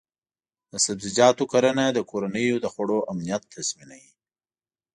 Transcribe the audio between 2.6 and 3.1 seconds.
د خوړو